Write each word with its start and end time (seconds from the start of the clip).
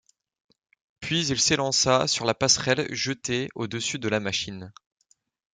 Puis 0.99 1.27
il 1.27 1.39
s’élança 1.39 2.07
sur 2.07 2.25
la 2.25 2.33
passerelle 2.33 2.87
jetée 2.91 3.49
au-dessus 3.53 3.99
de 3.99 4.09
la 4.09 4.19
machine. 4.19 4.73